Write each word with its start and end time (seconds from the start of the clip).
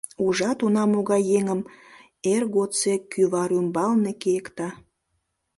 —Ужат, 0.25 0.59
уна 0.65 0.83
могай 0.93 1.23
еҥым 1.37 1.61
эр 2.33 2.43
годсек 2.55 3.01
кӱвар 3.11 3.49
ӱмбалне 3.59 4.11
кийыкта! 4.21 4.69